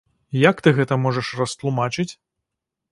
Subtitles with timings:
[0.49, 2.11] Як ты гэта можаш растлумачыць?